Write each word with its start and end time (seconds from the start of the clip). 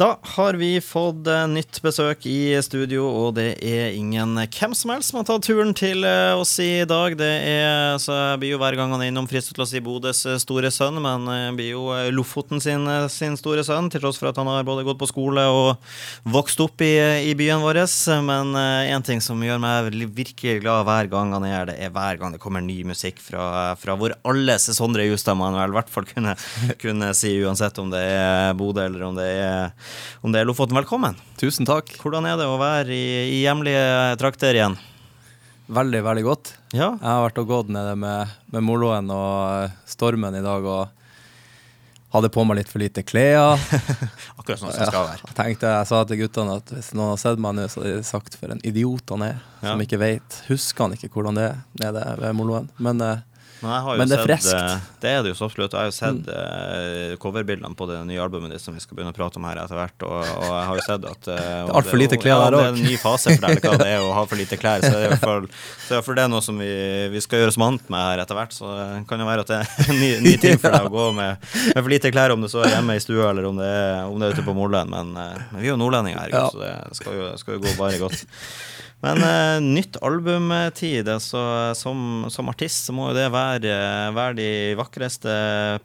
Da 0.00 0.14
har 0.22 0.54
vi 0.56 0.78
fått 0.80 1.26
eh, 1.28 1.42
nytt 1.52 1.76
besøk 1.84 2.24
i 2.24 2.56
studio, 2.64 3.02
og 3.04 3.34
det 3.36 3.58
er 3.60 3.92
ingen 3.92 4.32
hvem 4.48 4.72
som 4.72 4.94
helst 4.94 5.10
som 5.12 5.18
har 5.18 5.26
tatt 5.28 5.44
turen 5.44 5.74
til 5.76 6.06
eh, 6.08 6.32
oss 6.40 6.54
i 6.64 6.86
dag. 6.88 7.18
Det 7.20 7.28
er, 7.28 7.98
så 8.00 8.16
Jeg 8.16 8.38
blir 8.40 8.54
jo 8.54 8.60
hver 8.62 8.78
gang 8.78 8.94
han 8.94 9.04
er 9.04 9.10
innom 9.12 9.28
fristet 9.28 9.58
til 9.58 9.64
å 9.66 9.68
si 9.68 9.82
Bodøs 9.84 10.22
eh, 10.24 10.38
store 10.40 10.70
sønn, 10.72 10.96
men 11.04 11.28
jeg 11.28 11.56
blir 11.58 11.68
jo 11.74 11.82
Lofoten 12.16 12.64
sin, 12.64 12.88
sin, 13.12 13.36
store 13.36 13.60
sønn, 13.66 13.90
til 13.92 14.00
tross 14.00 14.16
for 14.16 14.30
at 14.30 14.40
han 14.40 14.48
har 14.48 14.64
både 14.64 14.86
gått 14.88 15.02
på 15.02 15.10
skole 15.10 15.44
og 15.52 15.92
vokst 16.32 16.64
opp 16.64 16.80
i, 16.80 16.94
i 17.28 17.36
byen 17.36 17.60
vår. 17.60 17.82
Men 18.24 18.56
én 18.56 19.04
ting 19.04 19.20
som 19.20 19.44
gjør 19.44 19.60
meg 19.60 19.92
virkelig 20.16 20.62
glad 20.64 20.88
hver 20.88 21.12
gang 21.12 21.36
han 21.36 21.44
er 21.44 21.68
det 21.68 21.76
er 21.76 21.92
hver 21.92 22.16
gang 22.22 22.32
det 22.32 22.40
kommer 22.40 22.64
ny 22.64 22.78
musikk 22.88 23.20
fra, 23.20 23.74
fra 23.76 24.00
vår 24.00 24.16
alles 24.24 24.70
Sondre 24.80 25.04
Justad, 25.10 25.36
Manuel, 25.36 25.74
i 25.74 25.80
hvert 25.82 25.92
fall 25.92 26.08
kunne, 26.08 26.38
kunne 26.80 27.12
si, 27.12 27.36
uansett 27.44 27.84
om 27.84 27.92
det 27.92 28.00
er 28.00 28.56
Bodø 28.56 28.88
eller 28.88 29.08
om 29.10 29.20
det 29.20 29.28
er 29.44 29.89
om 30.20 30.34
det 30.34 30.42
er 30.42 30.48
Lofoten. 30.48 30.76
Velkommen. 30.78 31.18
Tusen 31.40 31.68
takk. 31.68 31.92
Hvordan 32.02 32.28
er 32.28 32.38
det 32.40 32.46
å 32.48 32.60
være 32.60 32.94
i, 32.94 33.10
i 33.38 33.42
hjemlige 33.42 33.82
trakter 34.20 34.56
igjen? 34.58 34.78
Veldig, 35.70 36.00
veldig 36.02 36.24
godt. 36.26 36.54
Ja. 36.74 36.92
Jeg 36.96 37.06
har 37.06 37.26
vært 37.28 37.38
og 37.42 37.50
gått 37.50 37.68
nede 37.70 37.92
med, 37.98 38.32
med 38.50 38.64
moloen 38.66 39.10
og 39.14 39.76
stormen 39.86 40.34
i 40.38 40.42
dag 40.42 40.66
og 40.66 40.96
hadde 42.10 42.30
på 42.34 42.42
meg 42.46 42.58
litt 42.58 42.70
for 42.70 42.82
lite 42.82 43.04
klær. 43.06 43.54
Akkurat 44.38 44.58
sånn 44.58 44.72
som 44.72 44.80
det 44.80 44.88
skal 44.90 45.06
være. 45.12 45.22
Ja, 45.22 45.34
tenkte, 45.36 45.72
jeg 45.76 45.88
sa 45.92 46.00
til 46.10 46.20
guttene 46.24 46.56
at 46.58 46.72
hvis 46.74 46.90
noen 46.96 47.12
har 47.12 47.20
sett 47.22 47.42
meg 47.42 47.54
nå, 47.54 47.68
så 47.70 47.84
hadde 47.84 48.00
de 48.00 48.08
sagt 48.08 48.38
for 48.40 48.50
en 48.50 48.62
idiot 48.66 49.14
han 49.14 49.26
er, 49.28 49.38
ja. 49.60 49.68
som 49.68 49.84
ikke 49.84 50.00
vet. 50.02 50.40
Husker 50.48 50.88
han 50.88 50.96
ikke 50.98 51.12
hvordan 51.14 51.38
det 51.38 51.46
er 51.52 51.60
nede 51.84 52.04
ved 52.24 52.34
moloen. 52.38 52.66
Men 52.82 53.04
eh, 53.06 53.22
men, 53.60 54.08
det 54.08 54.16
er 54.16 54.22
friskt. 54.24 54.52
Eh, 54.56 54.76
det 55.02 55.10
er 55.10 55.24
det 55.24 55.32
jo 55.32 55.36
så 55.36 55.48
absolutt. 55.50 55.74
Jeg 55.74 55.80
har 55.80 55.88
jo 55.90 55.94
sett 55.96 56.28
mm. 56.28 57.12
uh, 57.12 57.16
coverbildene 57.20 57.76
på 57.76 57.88
det 57.90 57.98
nye 58.08 58.22
albumet 58.22 58.54
ditt 58.54 58.62
som 58.62 58.76
vi 58.76 58.80
skal 58.82 58.96
begynne 58.96 59.12
å 59.12 59.16
prate 59.16 59.40
om 59.40 59.46
her 59.48 59.60
etter 59.60 59.76
hvert, 59.76 60.06
og, 60.06 60.16
og 60.24 60.46
jeg 60.46 60.68
har 60.70 60.80
jo 60.80 60.84
sett 60.86 61.06
at 61.10 61.28
uh, 61.28 61.34
Det 61.34 61.36
er 61.42 61.72
altfor 61.80 62.00
lite 62.00 62.20
klær 62.20 62.44
der 62.46 62.56
òg. 62.56 62.64
Ja, 62.64 62.70
det 62.70 62.70
er 62.70 62.78
en 62.78 62.88
ny 62.88 62.96
fase 63.00 63.34
for 63.34 63.46
deg, 63.46 63.60
hva 63.64 63.80
det 63.82 63.90
er 63.90 64.06
å 64.06 64.14
ha 64.16 64.24
for 64.30 64.40
lite 64.40 64.60
klær. 64.60 64.84
Så 64.84 64.92
det 64.94 65.02
er 65.04 65.08
i 65.08 65.12
hvert 65.12 65.24
fall, 65.26 66.16
det 66.16 66.24
er 66.24 66.32
noe 66.32 66.44
som 66.44 66.62
vi, 66.62 66.72
vi 67.12 67.24
skal 67.24 67.44
gjøre 67.44 67.54
oss 67.54 67.60
vant 67.60 67.92
med 67.92 68.06
her 68.06 68.24
etter 68.24 68.40
hvert. 68.40 68.56
Så 68.56 68.72
det 68.72 68.88
kan 69.10 69.24
jo 69.24 69.28
være 69.28 69.46
at 69.46 69.52
det 69.52 69.60
er 69.60 69.92
en 69.92 70.00
ny, 70.00 70.10
ny 70.24 70.34
ting 70.40 70.60
for 70.62 70.76
deg 70.76 70.88
å 70.88 70.94
gå 70.96 71.06
med, 71.20 71.48
med, 71.52 71.78
for 71.82 71.92
lite 71.92 72.14
klær, 72.14 72.36
om 72.36 72.46
det 72.46 72.52
så 72.54 72.64
er 72.64 72.76
hjemme 72.78 72.96
i 72.96 73.04
stua 73.04 73.30
eller 73.34 73.50
om 73.50 73.60
det 73.60 73.70
er, 73.70 74.02
om 74.08 74.20
det 74.20 74.30
er 74.30 74.38
ute 74.38 74.48
på 74.48 74.56
Mordland, 74.56 74.92
Men, 74.96 75.12
uh, 75.16 75.48
men 75.52 75.60
vi 75.60 75.68
er 75.68 75.74
jo 75.74 75.80
nordlendinger 75.80 76.24
her, 76.24 76.34
ja. 76.34 76.46
så 76.48 76.64
det 76.64 77.00
skal 77.02 77.18
jo, 77.18 77.32
skal 77.40 77.58
jo 77.58 77.64
gå 77.66 77.76
bare 77.76 78.00
godt. 78.00 78.24
Men 79.00 79.22
uh, 79.24 79.62
nytt 79.64 79.96
albumtid. 80.04 81.08
Altså, 81.08 81.40
som, 81.76 82.26
som, 82.28 82.50
artist 82.52 82.84
så 82.84 82.94
må 82.94 83.08
jo 83.08 83.16
det 83.16 83.30
være, 83.32 83.72
være 84.16 84.36
de 84.36 84.48
vakreste 84.76 85.32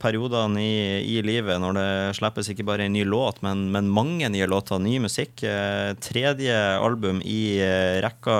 periodene 0.01 0.59
i, 0.59 0.75
i, 1.15 1.21
livet, 1.23 1.55
når 1.63 1.77
det 1.79 1.87
slippes 2.19 2.51
ikke 2.51 2.67
bare 2.67 2.89
en 2.89 2.95
ny 2.95 3.05
låt, 3.07 3.39
men, 3.45 3.69
men 3.71 3.91
mange 3.91 4.27
nye 4.31 4.49
låter, 4.51 4.83
ny 4.83 4.97
musikk. 5.05 5.45
Uh, 5.47 5.95
tredje 6.03 6.55
album 6.75 7.21
i 7.23 7.57
rekka, 8.03 8.39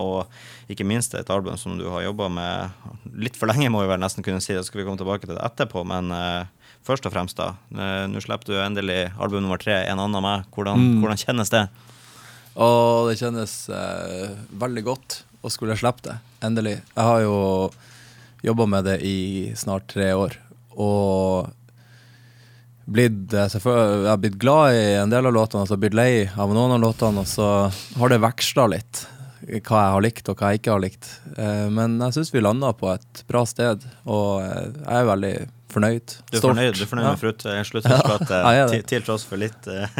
og 0.00 0.72
ikke 0.72 0.86
minst 0.88 1.14
et 1.14 1.28
album 1.30 1.58
som 1.60 1.76
du 1.78 1.84
har 1.92 2.06
jobba 2.06 2.30
med 2.32 3.10
litt 3.20 3.36
for 3.36 3.52
lenge, 3.52 3.68
må 3.70 3.84
vi 3.84 3.90
vel 3.92 4.00
nesten 4.00 4.24
kunne 4.24 4.40
si. 4.40 4.56
Det 4.56 4.64
skal 4.66 4.80
vi 4.80 4.86
komme 4.88 5.00
tilbake 5.00 5.28
til 5.28 5.36
det 5.36 5.44
etterpå. 5.44 5.84
men 5.86 6.10
først 6.86 7.06
og 7.06 7.12
fremst, 7.12 7.38
da. 7.38 7.52
Nå 8.08 8.22
slipper 8.22 8.48
du 8.48 8.56
endelig 8.62 9.10
album 9.18 9.42
nummer 9.44 9.58
tre, 9.58 9.84
'En 9.84 9.98
annen 9.98 10.18
av 10.18 10.22
meg'. 10.22 10.46
Hvordan, 10.54 10.78
mm. 10.78 10.98
hvordan 11.02 11.22
kjennes 11.22 11.50
det? 11.50 11.66
Og 12.56 13.10
det 13.10 13.18
kjennes 13.20 13.54
eh, 13.68 14.32
veldig 14.56 14.84
godt 14.86 15.20
å 15.44 15.52
skulle 15.52 15.76
slippe 15.78 16.08
det. 16.08 16.16
Endelig. 16.46 16.78
Jeg 16.94 17.04
har 17.10 17.20
jo 17.24 17.36
jobba 18.46 18.66
med 18.70 18.88
det 18.88 18.96
i 19.04 19.18
snart 19.58 19.88
tre 19.92 20.12
år. 20.16 20.38
Og 20.76 21.50
blitt, 22.86 23.34
eh, 23.34 23.50
jeg 23.50 24.08
har 24.08 24.22
blitt 24.22 24.40
glad 24.40 24.78
i 24.78 24.86
en 25.02 25.12
del 25.12 25.28
av 25.28 25.36
låtene, 25.36 25.66
og 25.66 25.70
så 25.70 25.80
blitt 25.80 25.96
lei 25.96 26.24
av 26.32 26.54
noen 26.54 26.78
av 26.78 26.82
låtene. 26.86 27.24
Og 27.24 27.28
så 27.28 27.50
har 28.00 28.12
det 28.12 28.22
veksla 28.24 28.70
litt 28.72 29.04
hva 29.46 29.82
jeg 29.82 29.92
har 29.94 30.02
likt 30.02 30.28
og 30.30 30.40
hva 30.40 30.50
jeg 30.50 30.60
ikke 30.60 30.72
har 30.74 30.82
likt. 30.82 31.10
Eh, 31.36 31.66
men 31.72 32.00
jeg 32.02 32.16
syns 32.16 32.32
vi 32.34 32.42
landa 32.42 32.72
på 32.76 32.90
et 32.94 33.22
bra 33.28 33.44
sted, 33.46 33.84
og 34.08 34.42
eh, 34.42 34.72
jeg 34.80 35.02
er 35.02 35.10
veldig 35.12 35.34
fornøyd. 35.76 36.14
Du 36.30 36.38
er 36.38 36.44
fornøyd, 36.44 36.76
du 36.76 36.84
er 36.84 36.88
fornøyd 36.88 37.06
med 37.10 37.20
Frutt? 37.20 37.44
slutter 37.68 37.92
ja. 37.92 38.64
til, 38.72 38.84
til 38.88 39.04
tross 39.04 39.26
for 39.28 39.40
litt, 39.40 39.68
eh, 39.68 39.98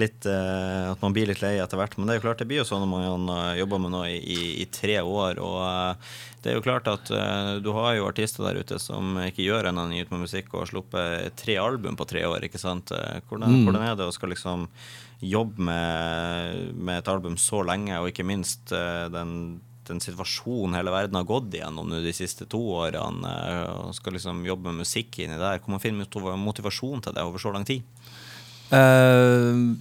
litt, 0.00 0.24
uh, 0.24 0.94
at 0.94 1.04
man 1.04 1.14
blir 1.16 1.28
litt 1.28 1.42
lei 1.44 1.56
etter 1.60 1.80
hvert. 1.80 1.98
Men 1.98 2.08
det 2.08 2.14
er 2.14 2.20
jo 2.20 2.24
klart 2.28 2.42
det 2.42 2.48
blir 2.48 2.62
jo 2.62 2.68
sånn 2.68 2.84
når 2.84 2.90
man 2.94 3.28
uh, 3.32 3.52
jobber 3.58 3.82
med 3.84 3.94
noe 3.94 4.08
i, 4.14 4.38
i, 4.64 4.66
tre 4.72 4.98
år. 5.02 5.40
og 5.44 5.60
uh, 5.60 6.16
det 6.38 6.52
er 6.52 6.56
jo 6.56 6.62
klart 6.62 6.86
at 6.86 7.10
du 7.60 7.72
har 7.74 7.96
jo 7.96 8.04
artister 8.06 8.44
der 8.46 8.60
ute 8.62 8.76
som 8.78 9.16
ikke 9.24 9.42
gjør 9.42 9.66
annet 9.68 9.88
enn 9.90 10.06
ut 10.06 10.12
med 10.14 10.20
musikk 10.22 10.52
og 10.52 10.60
har 10.62 10.68
sluppet 10.70 11.34
tre 11.36 11.56
album 11.58 11.98
på 11.98 12.06
tre 12.08 12.22
år. 12.28 12.46
ikke 12.46 12.60
sant? 12.62 12.92
Hvordan, 13.26 13.56
mm. 13.56 13.64
hvordan 13.66 13.82
er 13.88 13.96
det 13.98 14.06
å 14.06 14.14
skal 14.14 14.30
liksom 14.30 14.68
jobbe 15.18 15.66
med, 15.66 16.62
med, 16.78 17.00
et 17.00 17.10
album 17.10 17.34
så 17.42 17.64
lenge, 17.66 17.98
og 17.98 18.12
ikke 18.12 18.28
minst 18.30 18.70
den 18.70 19.34
en 19.92 20.02
situasjon 20.02 20.76
hele 20.76 20.92
verden 20.92 21.18
har 21.18 21.26
gått 21.28 21.54
igjennom 21.54 21.90
de 21.92 22.12
siste 22.16 22.46
to 22.50 22.60
årene, 22.78 23.28
eh, 23.28 23.64
og 23.86 23.96
skal 23.96 24.16
liksom 24.16 24.44
jobbe 24.46 24.70
med 24.70 24.84
musikk 24.84 25.20
inni 25.24 25.38
der. 25.40 25.60
Hvor 25.62 25.76
man 25.76 25.82
finner 25.82 26.36
motivasjon 26.38 27.04
til 27.04 27.16
det 27.16 27.24
over 27.24 27.42
så 27.42 27.52
lang 27.54 27.66
tid? 27.68 27.84
Uh, 28.68 29.78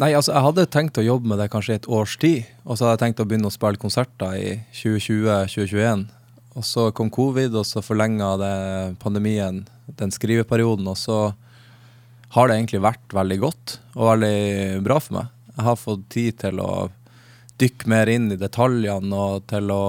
nei, 0.00 0.12
altså 0.16 0.32
jeg 0.32 0.46
hadde 0.46 0.68
tenkt 0.72 1.00
å 1.00 1.04
jobbe 1.04 1.28
med 1.28 1.42
det 1.42 1.50
kanskje 1.52 1.76
i 1.76 1.80
et 1.80 1.88
års 1.88 2.16
tid. 2.20 2.44
Og 2.64 2.76
så 2.76 2.86
hadde 2.86 2.96
jeg 2.96 3.04
tenkt 3.04 3.24
å 3.24 3.28
begynne 3.28 3.50
å 3.50 3.54
spille 3.54 3.80
konserter 3.80 4.36
i 4.40 4.52
2020-2021. 4.80 6.06
Og 6.56 6.64
så 6.64 6.88
kom 6.96 7.12
covid, 7.12 7.52
og 7.52 7.66
så 7.68 7.84
forlenga 7.84 8.32
pandemien 9.02 9.66
den 10.00 10.14
skriveperioden. 10.14 10.88
Og 10.88 10.96
så 10.96 11.18
har 12.34 12.48
det 12.48 12.58
egentlig 12.58 12.84
vært 12.84 13.16
veldig 13.16 13.38
godt 13.42 13.78
og 13.94 14.10
veldig 14.10 14.84
bra 14.84 15.00
for 15.00 15.20
meg. 15.20 15.32
Jeg 15.56 15.64
har 15.64 15.78
fått 15.80 16.08
tid 16.12 16.38
til 16.42 16.60
å 16.60 16.70
dykke 17.60 17.88
mer 17.88 18.10
inn 18.12 18.30
i 18.32 18.38
detaljene 18.40 19.16
og 19.16 19.46
til 19.50 19.70
å 19.72 19.84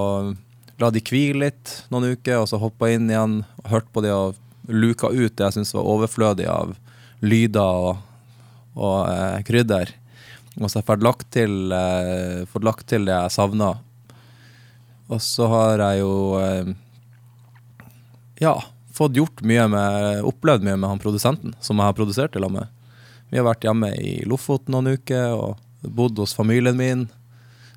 la 0.78 0.89
de 0.94 1.01
hvile 1.01 1.47
litt 1.47 1.73
noen 1.91 2.13
uker, 2.13 2.41
og 2.41 2.50
så 2.50 2.59
hoppe 2.61 2.91
inn 2.94 3.09
igjen 3.09 3.41
hørt 3.72 3.89
på 3.94 4.03
de 4.05 4.13
og 4.13 4.38
luka 4.67 5.09
ut 5.09 5.33
det 5.38 5.45
jeg 5.47 5.55
syntes 5.57 5.73
var 5.75 5.88
overflødig 5.88 6.47
av 6.51 6.75
lyder 7.23 7.81
og, 7.88 8.03
og 8.77 8.97
eh, 9.09 9.39
krydder. 9.47 9.94
Og 10.57 10.69
så 10.69 10.77
har 10.77 10.83
jeg 10.83 10.89
fått 10.89 11.06
lagt 11.06 11.29
til, 11.33 11.53
eh, 11.73 12.45
fått 12.50 12.66
lagt 12.66 12.88
til 12.89 13.07
det 13.07 13.16
jeg 13.16 13.33
savna. 13.33 13.75
Og 15.07 15.22
så 15.23 15.47
har 15.50 15.83
jeg 15.85 16.01
jo 16.01 16.13
eh, 16.41 16.73
ja, 18.44 18.56
fått 18.94 19.17
gjort 19.17 19.44
mye 19.47 19.67
med 19.72 20.25
Opplevd 20.27 20.66
mye 20.67 20.77
med 20.77 20.91
han 20.91 21.01
produsenten 21.01 21.56
som 21.63 21.79
jeg 21.79 21.89
har 21.89 21.97
produsert 21.97 22.35
i 22.35 22.44
lag 22.44 22.53
med. 22.53 22.73
Vi 23.31 23.39
har 23.39 23.47
vært 23.47 23.66
hjemme 23.67 23.91
i 23.97 24.19
Lofoten 24.27 24.75
noen 24.75 24.97
uker 24.97 25.33
og 25.35 25.57
bodd 25.81 26.19
hos 26.19 26.35
familien 26.35 26.77
min. 26.79 27.07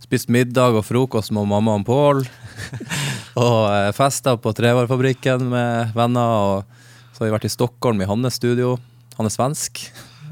Spist 0.00 0.30
middag 0.32 0.78
og 0.78 0.84
frokost 0.88 1.32
med 1.36 1.48
mamma 1.50 1.74
og 1.76 1.84
Pål. 1.84 2.22
og 3.44 3.58
eh, 3.68 3.90
festa 3.96 4.36
på 4.40 4.52
trevarefabrikken 4.56 5.44
med 5.52 5.96
venner. 5.96 6.62
Og 6.64 7.12
så 7.12 7.22
har 7.22 7.28
vi 7.28 7.34
vært 7.36 7.48
i 7.50 7.52
Stockholm 7.52 8.00
i 8.00 8.08
hans 8.08 8.40
studio. 8.40 8.78
Han 9.18 9.28
er 9.28 9.34
svensk. 9.34 9.82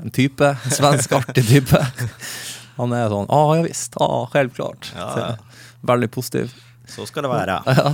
En 0.01 0.15
type. 0.15 0.55
En 0.55 0.75
svensk, 0.75 1.13
artig 1.19 1.45
type. 1.49 1.83
Han 2.79 2.93
er 2.95 3.11
sånn 3.11 3.27
Å, 3.35 3.41
ja 3.59 3.65
visst. 3.67 3.97
Å, 3.99 4.29
helt 4.33 4.55
klart. 4.55 4.93
Ja, 4.95 5.09
ja. 5.19 5.69
Veldig 5.89 6.09
positiv. 6.15 6.55
Så 6.89 7.05
skal 7.09 7.27
det 7.27 7.31
være. 7.31 7.59
Ja. 7.69 7.93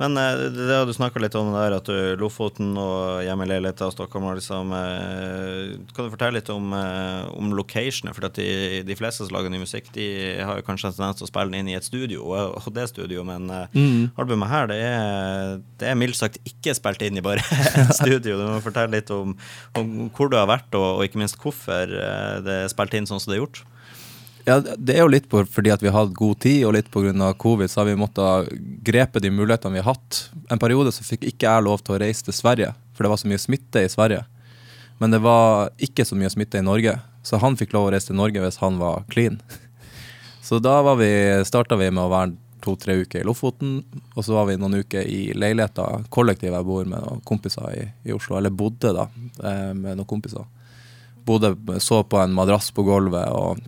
Men 0.00 0.16
det, 0.18 0.50
det 0.56 0.78
du 0.88 0.92
snakka 0.94 1.20
litt 1.22 1.36
om 1.38 1.52
der, 1.54 1.76
at 1.78 1.86
du 1.88 2.18
Lofoten 2.20 2.74
og 2.80 3.22
hjemme 3.24 3.46
og 3.46 3.92
Stockholm 3.94 4.26
liksom, 4.36 4.72
eh, 4.76 5.76
Kan 5.94 6.06
du 6.06 6.12
fortelle 6.12 6.40
litt 6.40 6.50
om, 6.52 6.72
eh, 6.76 7.30
om 7.38 7.54
locationet? 7.54 8.16
For 8.16 8.28
de, 8.28 8.82
de, 8.86 8.96
fleste 8.98 9.24
som 9.24 9.36
lager 9.36 9.52
ny 9.52 9.62
musikk, 9.62 9.90
de 9.94 10.06
har 10.42 10.58
jo 10.58 10.66
kanskje 10.66 10.90
en 10.90 10.96
tendens 10.98 11.20
til 11.20 11.28
å 11.28 11.30
spille 11.30 11.52
den 11.52 11.60
inn 11.62 11.72
i 11.72 11.78
et 11.78 11.86
studio, 11.86 12.26
og 12.34 12.72
det 12.74 12.88
studio, 12.90 13.22
men 13.26 13.46
mm. 13.46 14.16
albumet 14.18 14.50
her, 14.50 14.70
det 14.70 14.80
er, 14.82 15.60
det 15.80 15.90
er 15.90 15.98
mildt 15.98 16.18
sagt 16.18 16.40
ikke 16.48 16.74
spilt 16.76 17.04
inn 17.06 17.20
i 17.20 17.24
bare 17.24 17.44
et 17.44 17.94
studio. 18.02 18.38
Du 18.40 18.46
må 18.48 18.58
fortelle 18.64 18.98
litt 18.98 19.12
om, 19.14 19.36
om 19.78 19.94
hvor 20.14 20.32
du 20.32 20.40
har 20.40 20.50
vært, 20.50 20.72
og, 20.74 20.98
og 20.98 21.06
ikke 21.06 21.22
minst 21.22 21.38
hvorfor 21.40 21.94
det 22.44 22.58
er 22.64 22.72
spilt 22.72 22.98
inn 22.98 23.08
sånn 23.08 23.22
som 23.22 23.32
det 23.32 23.38
er 23.38 23.44
gjort. 23.44 23.64
Ja, 24.44 24.58
Det 24.60 24.92
er 24.92 25.00
jo 25.00 25.08
litt 25.08 25.28
på, 25.32 25.40
fordi 25.48 25.72
at 25.72 25.82
vi 25.82 25.88
har 25.88 26.04
hatt 26.04 26.16
god 26.16 26.40
tid, 26.44 26.64
og 26.68 26.74
litt 26.76 26.90
pga. 26.92 27.32
covid 27.38 27.70
så 27.70 27.80
har 27.80 27.86
vi 27.88 27.96
måttet 27.96 28.52
grepe 28.84 29.20
de 29.20 29.30
mulighetene 29.30 29.72
vi 29.72 29.80
har 29.80 29.94
hatt. 29.94 30.30
En 30.50 30.58
periode 30.58 30.92
så 30.92 31.04
fikk 31.04 31.24
ikke 31.24 31.48
jeg 31.48 31.64
lov 31.64 31.80
til 31.80 31.94
å 31.94 32.00
reise 32.00 32.24
til 32.24 32.36
Sverige, 32.36 32.74
for 32.92 33.04
det 33.04 33.10
var 33.10 33.16
så 33.16 33.28
mye 33.28 33.40
smitte 33.40 33.84
i 33.84 33.88
Sverige. 33.88 34.24
Men 34.98 35.10
det 35.10 35.22
var 35.24 35.72
ikke 35.78 36.04
så 36.04 36.14
mye 36.14 36.30
smitte 36.30 36.58
i 36.60 36.62
Norge, 36.64 37.00
så 37.24 37.40
han 37.40 37.56
fikk 37.56 37.72
lov 37.72 37.88
å 37.88 37.92
reise 37.94 38.12
til 38.12 38.20
Norge 38.20 38.40
hvis 38.40 38.60
han 38.60 38.78
var 38.78 39.04
clean. 39.08 39.40
Så 40.44 40.58
da 40.60 40.82
vi, 40.92 41.08
starta 41.48 41.72
vi 41.80 41.86
med 41.88 42.04
å 42.04 42.10
være 42.12 42.34
to-tre 42.60 42.98
uker 43.00 43.22
i 43.22 43.24
Lofoten, 43.24 43.78
og 44.12 44.24
så 44.24 44.34
var 44.36 44.50
vi 44.50 44.58
noen 44.60 44.82
uker 44.82 45.06
i 45.08 45.32
leiligheter, 45.32 46.04
kollektivet 46.12 46.58
jeg 46.58 46.66
bor 46.68 46.84
med 46.84 47.00
noen 47.00 47.22
kompiser 47.24 47.70
i, 47.72 47.86
i 48.04 48.12
Oslo, 48.12 48.36
eller 48.36 48.52
bodde 48.52 48.92
da 48.92 49.06
eh, 49.40 49.72
med 49.72 49.96
noen 49.96 50.08
kompiser. 50.08 50.44
Bodde, 51.24 51.54
så 51.80 52.02
på 52.04 52.20
en 52.20 52.36
madrass 52.36 52.68
på 52.76 52.84
gulvet 52.84 53.32
og 53.32 53.62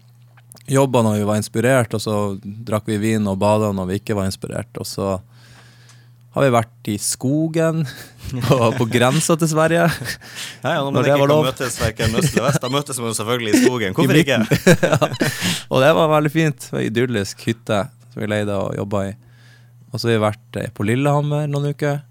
jobba 0.69 1.03
når 1.07 1.21
vi 1.21 1.27
var 1.29 1.39
inspirert, 1.41 1.95
og 1.95 2.01
så 2.03 2.15
drakk 2.43 2.87
vi 2.91 2.97
vin 3.03 3.27
og 3.31 3.39
bada 3.39 3.73
når 3.77 3.87
vi 3.93 3.99
ikke 4.01 4.17
var 4.19 4.27
inspirert. 4.31 4.71
Og 4.83 4.87
så 4.89 5.17
har 6.37 6.45
vi 6.45 6.51
vært 6.53 6.89
i 6.93 6.97
skogen, 7.01 7.85
på, 8.49 8.57
på 8.77 8.87
grensa 8.93 9.37
til 9.41 9.49
Sverige. 9.49 9.87
Ja, 9.87 10.73
ja, 10.75 10.81
når 10.83 10.91
man 10.91 10.99
Når 10.99 11.07
ikke 11.11 11.21
kan 11.23 11.31
lov. 11.33 11.45
møtes 11.49 11.79
verken 11.81 12.19
øst 12.21 12.33
eller 12.35 12.49
vest, 12.51 12.61
da 12.65 12.69
møtes 12.75 12.99
man 13.01 13.15
selvfølgelig 13.17 13.55
i 13.55 13.63
skogen. 13.65 13.95
Hvorfor 13.97 14.19
I 14.19 14.25
ikke? 14.25 14.41
ja. 14.91 14.99
Og 15.71 15.81
det 15.85 15.93
var 16.01 16.11
veldig 16.17 16.33
fint. 16.35 16.59
Det 16.67 16.75
var 16.75 16.83
en 16.83 16.91
idyllisk 16.91 17.47
hytte 17.49 17.79
som 18.13 18.21
vi 18.25 18.29
leide 18.35 18.59
og 18.59 18.75
jobba 18.77 19.05
i. 19.13 19.15
Og 19.93 20.01
så 20.03 20.11
har 20.11 20.17
vi 20.19 20.25
vært 20.27 20.59
eh, 20.61 20.69
på 20.77 20.85
Lillehammer 20.85 21.47
noen 21.49 21.71
uker. 21.73 22.03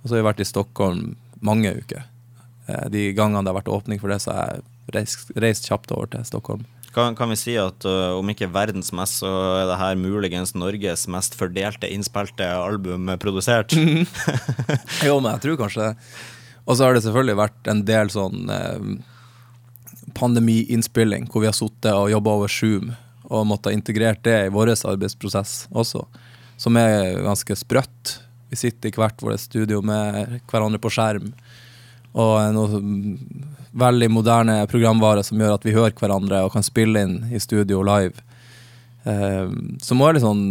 Og 0.00 0.06
så 0.08 0.14
har 0.16 0.22
vi 0.22 0.28
vært 0.30 0.40
i 0.44 0.48
Stockholm 0.48 1.12
mange 1.44 1.74
uker. 1.82 2.06
Eh, 2.70 2.86
De 2.94 3.08
gangene 3.18 3.42
det 3.44 3.52
har 3.52 3.58
vært 3.60 3.72
åpning 3.74 4.00
for 4.00 4.08
det, 4.14 4.20
så 4.24 4.32
har 4.38 4.54
jeg 4.54 4.62
reist, 4.96 5.28
reist 5.36 5.68
kjapt 5.68 5.92
over 5.92 6.08
til 6.14 6.24
Stockholm. 6.30 6.64
Kan, 6.92 7.16
kan 7.16 7.30
vi 7.32 7.38
si 7.40 7.54
at 7.56 7.86
uh, 7.88 8.18
om 8.18 8.28
ikke 8.28 8.50
verdens 8.52 8.92
mest, 8.92 9.22
så 9.22 9.30
er 9.62 9.70
det 9.70 9.78
her 9.80 9.96
muligens 9.96 10.52
Norges 10.52 11.06
mest 11.08 11.36
fordelte 11.38 11.88
innspilte 11.88 12.44
album 12.52 13.08
produsert? 13.22 13.72
Jo, 15.06 15.16
men 15.20 15.32
jeg 15.32 15.42
tror 15.46 15.60
kanskje 15.64 15.88
det. 15.88 15.94
Og 16.66 16.76
så 16.76 16.84
har 16.84 16.94
det 16.94 17.04
selvfølgelig 17.06 17.38
vært 17.40 17.70
en 17.72 17.80
del 17.88 18.12
sånn 18.12 18.50
eh, 18.52 18.84
pandemiinnspilling, 20.14 21.26
hvor 21.30 21.42
vi 21.42 21.50
har 21.50 21.56
sittet 21.56 21.90
og 21.94 22.10
jobba 22.12 22.36
over 22.36 22.52
Zoom 22.52 22.92
og 23.32 23.48
måttet 23.48 23.74
integrert 23.74 24.20
det 24.26 24.36
i 24.46 24.52
vår 24.52 24.74
arbeidsprosess 24.76 25.66
også, 25.70 26.04
som 26.60 26.76
er 26.76 27.16
ganske 27.24 27.56
sprøtt. 27.56 28.18
Vi 28.52 28.58
sitter 28.60 28.90
i 28.90 29.00
hvert 29.00 29.24
vårt 29.24 29.40
studio 29.40 29.80
med 29.84 30.38
hverandre 30.50 30.80
på 30.82 30.92
skjerm, 30.92 31.32
og 32.12 32.76
mm, 32.84 33.61
veldig 33.72 34.08
moderne 34.12 34.58
programvare 34.70 35.24
som 35.24 35.40
gjør 35.40 35.56
at 35.56 35.64
vi 35.66 35.74
hører 35.76 35.96
hverandre 35.96 36.42
og 36.44 36.52
kan 36.54 36.66
spille 36.66 37.02
inn 37.02 37.16
i 37.32 37.40
studio 37.40 37.82
live. 37.86 38.20
Eh, 39.04 39.48
som 39.82 40.02
også 40.02 40.10
er 40.10 40.18
litt 40.18 40.26
sånn 40.26 40.44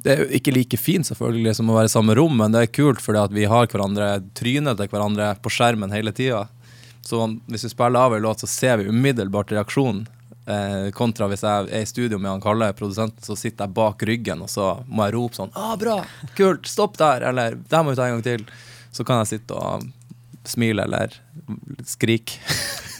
det 0.00 0.12
er 0.14 0.22
jo 0.22 0.28
ikke 0.38 0.54
like 0.54 0.78
fint 0.80 1.04
selvfølgelig 1.04 1.58
som 1.58 1.68
å 1.68 1.74
være 1.76 1.90
i 1.90 1.92
samme 1.92 2.14
rom, 2.16 2.38
men 2.40 2.54
det 2.54 2.62
er 2.62 2.70
kult 2.72 3.02
fordi 3.04 3.20
at 3.20 3.34
vi 3.36 3.44
har 3.50 3.68
hverandre 3.68 4.22
trynet 4.38 4.78
til 4.80 4.88
hverandre 4.88 5.34
på 5.44 5.52
skjermen 5.52 5.92
hele 5.92 6.14
tida. 6.16 6.46
Så 7.04 7.26
hvis 7.50 7.66
vi 7.66 7.72
spiller 7.72 8.00
av 8.00 8.16
en 8.16 8.24
låt, 8.24 8.40
så 8.40 8.48
ser 8.48 8.80
vi 8.80 8.88
umiddelbart 8.88 9.52
reaksjonen. 9.52 10.06
Eh, 10.50 10.88
kontra 10.96 11.28
hvis 11.28 11.44
jeg 11.44 11.68
er 11.68 11.84
i 11.84 11.88
studio 11.88 12.18
med 12.18 12.30
han 12.32 12.40
Kalle, 12.42 12.72
produsenten, 12.76 13.20
så 13.22 13.36
sitter 13.36 13.66
jeg 13.66 13.76
bak 13.76 14.02
ryggen, 14.08 14.40
og 14.46 14.50
så 14.50 14.70
må 14.88 15.04
jeg 15.06 15.14
rope 15.14 15.36
sånn 15.36 15.52
ah, 15.54 15.76
'Bra! 15.78 16.00
Kult! 16.34 16.66
Stopp 16.66 16.96
der!' 16.98 17.28
Eller 17.28 17.60
'Der 17.60 17.84
må 17.84 17.92
vi 17.92 18.00
ta 18.00 18.08
en 18.08 18.16
gang 18.16 18.24
til'. 18.24 18.48
Så 18.90 19.04
kan 19.04 19.20
jeg 19.20 19.36
sitte 19.36 19.54
og 19.54 19.84
smile 20.48 20.84
eller 20.86 21.16
skrik 21.86 22.38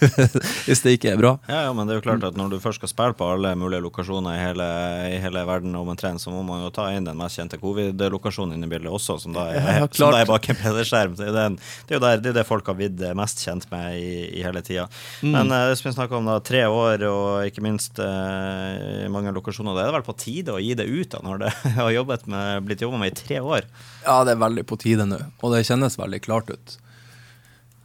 hvis 0.66 0.82
det 0.84 0.94
ikke 0.96 1.10
er 1.12 1.18
bra. 1.20 1.32
Ja, 1.48 1.66
ja, 1.66 1.72
men 1.76 1.88
det 1.88 1.94
er 1.94 1.98
jo 2.00 2.04
klart 2.06 2.24
at 2.24 2.36
når 2.38 2.54
du 2.54 2.56
først 2.62 2.80
skal 2.80 2.90
spille 2.90 3.16
på 3.16 3.26
alle 3.34 3.52
mulige 3.58 3.82
lokasjoner 3.84 4.36
i 4.36 4.40
hele, 4.40 4.68
i 5.12 5.18
hele 5.20 5.42
verden 5.48 5.76
omtrent, 5.76 6.22
så 6.22 6.32
må 6.32 6.42
man 6.46 6.62
jo 6.64 6.70
ta 6.74 6.86
inn 6.94 7.06
den 7.08 7.18
mest 7.20 7.38
kjente 7.38 7.60
covid-lokasjonen 7.60 8.56
inn 8.56 8.66
i 8.66 8.70
bildet 8.70 8.92
også, 8.92 9.18
som 9.24 9.36
da 9.36 9.48
er, 9.50 9.60
Ja, 9.80 9.88
som 9.92 10.14
da 10.14 10.22
er 10.22 10.30
bak 10.30 10.48
en 10.50 10.58
PC-skjerm. 10.60 11.16
Det, 11.18 11.28
det 11.36 11.94
er 11.94 11.98
jo 11.98 12.02
der, 12.06 12.24
det, 12.24 12.34
det 12.38 12.46
folk 12.48 12.68
har 12.70 12.78
blitt 12.80 13.00
mest 13.18 13.44
kjent 13.44 13.68
med 13.72 14.00
i, 14.00 14.10
i 14.40 14.44
hele 14.46 14.64
tida. 14.66 14.88
Mm. 15.20 15.34
Men 15.36 15.56
eh, 15.56 15.74
som 15.78 15.90
vi 15.90 15.96
snakker 15.96 16.20
om, 16.20 16.28
da, 16.32 16.40
tre 16.44 16.64
år 16.66 17.06
og 17.10 17.48
ikke 17.50 17.64
minst 17.64 18.00
eh, 18.02 19.06
mange 19.12 19.34
lokasjoner. 19.36 19.76
Det 19.76 19.86
er 19.86 19.96
vel 19.98 20.06
på 20.06 20.16
tide 20.20 20.56
å 20.56 20.62
gi 20.62 20.72
det 20.78 20.88
ut 20.88 21.12
da, 21.12 21.24
når 21.26 21.44
det 21.44 21.54
har 21.80 21.96
jobbet 22.00 22.28
med, 22.30 22.68
blitt 22.68 22.86
jobba 22.86 23.02
med 23.02 23.12
i 23.12 23.18
tre 23.20 23.42
år. 23.44 23.68
Ja, 24.06 24.22
det 24.24 24.36
er 24.36 24.46
veldig 24.46 24.68
på 24.68 24.80
tide 24.80 25.08
nå, 25.08 25.20
og 25.40 25.52
det 25.54 25.66
kjennes 25.68 26.00
veldig 26.00 26.24
klart 26.24 26.52
ut. 26.52 26.80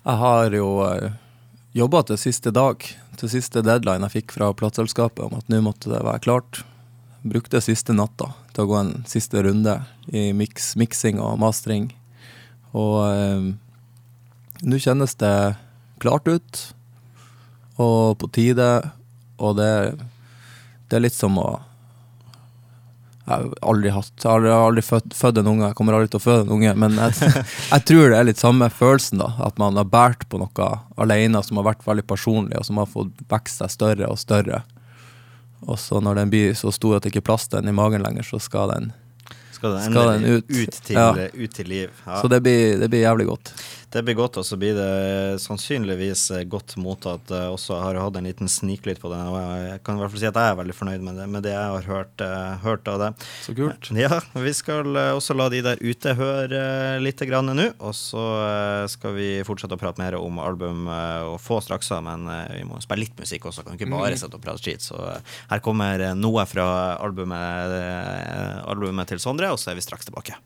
Jeg 0.05 0.21
har 0.21 0.53
jo 0.53 0.67
uh, 0.85 1.13
jobba 1.73 2.03
til 2.05 2.19
siste 2.21 2.51
dag, 2.53 2.83
til 3.17 3.31
siste 3.31 3.63
deadline 3.65 4.05
jeg 4.05 4.19
fikk 4.19 4.35
fra 4.35 4.51
plateselskapet 4.53 5.23
om 5.25 5.39
at 5.39 5.47
nå 5.49 5.63
måtte 5.65 5.89
det 5.89 6.03
være 6.05 6.21
klart. 6.21 6.61
Brukte 7.25 7.57
siste 7.63 7.95
natta 7.97 8.27
til 8.53 8.67
å 8.67 8.69
gå 8.69 8.75
en 8.77 8.91
siste 9.09 9.41
runde 9.41 9.79
i 10.13 10.27
mix, 10.37 10.75
miksing 10.77 11.17
og 11.17 11.39
mastring. 11.41 11.87
Og 12.77 12.99
eh, 13.07 13.47
nå 14.61 14.79
kjennes 14.83 15.17
det 15.17 15.33
klart 16.03 16.29
ut, 16.29 16.61
og 17.81 18.19
på 18.21 18.29
tide, 18.35 18.69
og 19.41 19.57
det, 19.57 19.71
det 20.85 20.99
er 20.99 21.05
litt 21.07 21.17
som 21.17 21.39
å 21.41 21.49
jeg 23.25 23.33
har 23.33 23.53
aldri 23.65 23.89
hatt 23.89 24.25
Jeg 24.25 24.45
har 24.45 24.67
aldri, 24.67 24.83
født, 24.85 25.15
født 25.17 25.39
en 25.41 25.47
unge, 25.49 25.69
jeg 25.71 25.77
kommer 25.79 25.97
aldri 25.97 26.11
til 26.13 26.19
å 26.19 26.25
føde 26.25 26.43
en 26.45 26.53
unge, 26.59 26.73
men 26.77 26.99
jeg, 27.01 27.45
jeg 27.73 27.85
tror 27.89 28.11
det 28.11 28.19
er 28.19 28.27
litt 28.29 28.41
samme 28.41 28.69
følelsen, 28.69 29.23
da. 29.23 29.31
At 29.47 29.57
man 29.61 29.79
har 29.79 29.89
båret 29.89 30.27
på 30.29 30.41
noe 30.41 30.67
alene 31.01 31.41
som 31.45 31.57
har 31.57 31.71
vært 31.71 31.87
veldig 31.87 32.05
personlig, 32.05 32.59
og 32.59 32.67
som 32.67 32.81
har 32.81 32.91
fått 32.91 33.25
vokse 33.31 33.57
seg 33.63 33.73
større 33.73 34.11
og 34.11 34.21
større. 34.21 34.61
Og 35.65 35.79
så 35.81 35.97
når 36.03 36.21
den 36.21 36.33
blir 36.33 36.53
så 36.57 36.69
stor 36.75 36.99
at 36.99 37.05
det 37.05 37.13
ikke 37.13 37.23
er 37.23 37.29
plass 37.31 37.49
til 37.49 37.63
den 37.63 37.73
i 37.73 37.75
magen 37.75 38.05
lenger, 38.05 38.27
så 38.27 38.37
skal 38.43 38.69
den 38.75 38.93
Skal 39.55 39.77
den 39.77 39.91
Skal 39.91 40.11
den 40.19 40.25
ut? 40.35 40.49
ut, 40.51 40.81
til, 40.83 40.95
Ja. 40.99 41.09
ut 41.33 41.53
til 41.55 41.67
liv. 41.71 41.89
Ja. 42.05 42.21
Så 42.21 42.27
det 42.29 42.41
blir, 42.43 42.77
det 42.81 42.89
blir 42.91 43.05
jævlig 43.07 43.27
godt. 43.31 43.53
Det 43.95 44.01
blir 44.03 44.15
godt, 44.17 44.35
og 44.35 44.43
så 44.43 44.57
blir 44.59 44.73
det 44.75 45.39
sannsynligvis 45.39 46.23
eh, 46.35 46.41
godt 46.51 46.73
mottatt. 46.83 47.29
eh, 47.31 47.45
Også 47.53 47.77
har 47.79 47.95
hatt 47.95 48.17
en 48.19 48.25
liten 48.27 48.49
sniklytt 48.51 48.99
på 48.99 49.07
den, 49.13 49.21
og 49.31 49.37
jeg 49.39 49.77
kan 49.85 49.95
i 49.95 50.01
hvert 50.01 50.11
fall 50.11 50.19
si 50.19 50.27
at 50.27 50.35
jeg 50.35 50.51
er 50.51 50.57
veldig 50.59 50.75
fornøyd 50.75 51.05
med 51.05 51.15
det, 51.21 51.27
med 51.31 51.45
det 51.45 51.53
jeg 51.53 51.69
har 51.71 51.87
hørt, 51.87 52.23
eh, 52.25 52.57
hørt 52.65 52.89
av 52.91 52.99
det. 52.99 53.09
Så 53.45 53.55
kult. 53.55 53.87
Ja, 53.95 54.19
vi 54.35 54.51
skal 54.57 54.83
også 55.15 55.37
la 55.39 55.47
de 55.53 55.61
der 55.63 55.79
ute 55.79 56.11
høre 56.19 56.99
litt 56.99 57.23
grann 57.29 57.47
nå, 57.55 57.69
og 57.79 57.93
så 57.95 58.25
skal 58.91 59.15
vi 59.15 59.29
fortsette 59.47 59.77
å 59.77 59.79
prate 59.79 60.01
mer 60.03 60.17
om 60.19 60.41
album 60.43 60.89
og 60.91 61.39
få 61.39 61.61
straks, 61.63 61.93
men 62.03 62.27
vi 62.51 62.65
må 62.67 62.81
spille 62.83 63.05
litt 63.05 63.15
musikk 63.21 63.47
også, 63.47 63.63
kan 63.63 63.77
ikke 63.79 63.87
bare 63.95 64.17
sette 64.19 64.35
og 64.35 64.43
prate 64.43 64.59
skit. 64.59 64.83
Så 64.83 64.99
her 64.99 65.63
kommer 65.63 66.03
noe 66.19 66.43
fra 66.49 66.67
albumet, 66.99 68.67
albumet 68.67 69.07
til 69.13 69.23
Sondre, 69.23 69.44
og 69.53 69.61
så 69.61 69.71
er 69.71 69.79
vi 69.79 69.85
straks 69.85 70.07
tilbake. 70.07 70.37